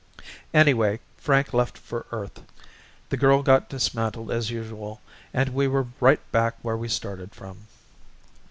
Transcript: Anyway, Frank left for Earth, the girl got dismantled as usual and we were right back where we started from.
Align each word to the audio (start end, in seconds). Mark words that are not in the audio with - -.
Anyway, 0.51 0.99
Frank 1.17 1.53
left 1.53 1.77
for 1.77 2.07
Earth, 2.11 2.41
the 3.09 3.17
girl 3.17 3.43
got 3.43 3.69
dismantled 3.69 4.31
as 4.31 4.49
usual 4.49 4.99
and 5.31 5.49
we 5.49 5.67
were 5.67 5.85
right 5.99 6.31
back 6.31 6.55
where 6.63 6.75
we 6.75 6.87
started 6.89 7.35
from. 7.35 7.67